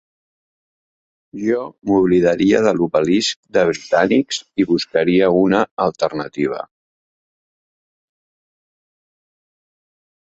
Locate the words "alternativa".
5.85-6.65